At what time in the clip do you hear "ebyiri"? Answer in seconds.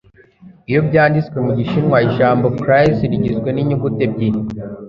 4.07-4.39